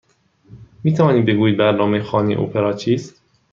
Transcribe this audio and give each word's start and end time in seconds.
می 0.83 0.93
توانید 0.93 1.25
بگویید 1.25 1.57
برنامه 1.57 2.03
خانه 2.03 2.39
اپرا 2.39 2.73
چیست؟ 2.73 3.21